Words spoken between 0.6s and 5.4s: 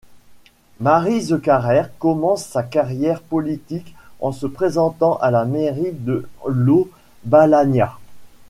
Maryse Carrère commence sa carrière politique en se présentant à